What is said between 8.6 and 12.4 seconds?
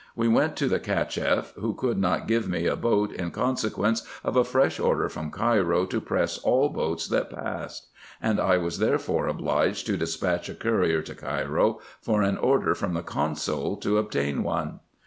therefore obliged to despatch a courier to Cairo, for an